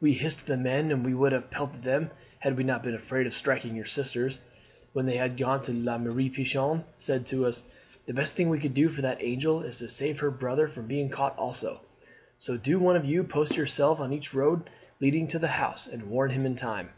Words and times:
We 0.00 0.12
hissed 0.12 0.48
the 0.48 0.56
men, 0.56 0.90
and 0.90 1.04
we 1.04 1.14
would 1.14 1.30
have 1.30 1.52
pelted 1.52 1.82
them 1.84 2.10
had 2.40 2.56
we 2.56 2.64
not 2.64 2.82
been 2.82 2.96
afraid 2.96 3.28
of 3.28 3.32
striking 3.32 3.76
your 3.76 3.84
sisters. 3.84 4.40
When 4.92 5.06
they 5.06 5.16
had 5.18 5.36
gone 5.36 5.62
La 5.84 5.96
Mere 5.98 6.28
Pichon 6.30 6.82
said 6.98 7.26
to 7.26 7.30
some 7.34 7.40
of 7.42 7.46
us, 7.46 7.62
'The 8.06 8.12
best 8.14 8.34
thing 8.34 8.48
we 8.48 8.58
can 8.58 8.72
do 8.72 8.88
for 8.88 9.02
that 9.02 9.22
angel 9.22 9.62
is 9.62 9.78
to 9.78 9.88
save 9.88 10.18
her 10.18 10.32
brother 10.32 10.66
from 10.66 10.88
being 10.88 11.08
caught 11.10 11.38
also. 11.38 11.80
So 12.40 12.56
do 12.56 12.80
one 12.80 12.96
of 12.96 13.04
you 13.04 13.22
post 13.22 13.54
yourself 13.56 14.00
on 14.00 14.12
each 14.12 14.34
road 14.34 14.68
leading 14.98 15.28
to 15.28 15.38
the 15.38 15.46
house, 15.46 15.86
and 15.86 16.10
warn 16.10 16.30
him 16.32 16.44
in 16.44 16.56
time. 16.56 16.88